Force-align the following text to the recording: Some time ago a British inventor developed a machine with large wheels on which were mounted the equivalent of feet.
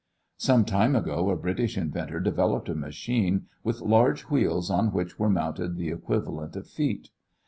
Some 0.39 0.65
time 0.65 0.95
ago 0.95 1.29
a 1.29 1.35
British 1.37 1.77
inventor 1.77 2.19
developed 2.19 2.69
a 2.69 2.73
machine 2.73 3.45
with 3.63 3.81
large 3.81 4.23
wheels 4.31 4.71
on 4.71 4.91
which 4.91 5.19
were 5.19 5.29
mounted 5.29 5.75
the 5.75 5.89
equivalent 5.91 6.55
of 6.55 6.65
feet. 6.67 7.09